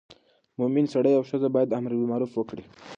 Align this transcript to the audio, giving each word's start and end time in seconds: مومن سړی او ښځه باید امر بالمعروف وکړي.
مومن 0.59 0.85
سړی 0.93 1.13
او 1.15 1.23
ښځه 1.29 1.47
باید 1.55 1.75
امر 1.77 1.91
بالمعروف 1.97 2.31
وکړي. 2.35 2.63